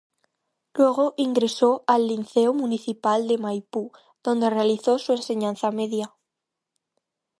Luego 0.73 1.13
ingresó 1.15 1.83
al 1.85 2.07
Liceo 2.07 2.55
Municipal 2.55 3.27
de 3.27 3.37
Maipú, 3.37 3.91
donde 4.23 4.49
realizó 4.49 4.97
su 4.97 5.11
enseñanza 5.11 5.69
media. 5.69 6.11